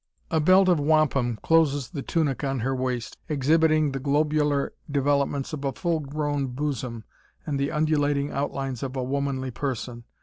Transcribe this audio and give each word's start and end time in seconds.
A 0.31 0.39
belt 0.39 0.67
of 0.67 0.79
wampum 0.79 1.37
closes 1.43 1.89
the 1.91 2.01
tunic 2.01 2.43
on 2.43 2.61
her 2.61 2.75
waist, 2.75 3.19
exhibiting 3.29 3.91
the 3.91 3.99
globular 3.99 4.73
developments 4.89 5.53
of 5.53 5.63
a 5.63 5.73
full 5.73 5.99
grown 5.99 6.47
bosom 6.47 7.03
and 7.45 7.59
the 7.59 7.69
undulating 7.71 8.31
outlines 8.31 8.81
of 8.81 8.95
a 8.95 9.03
womanly 9.03 9.51
person. 9.51 10.05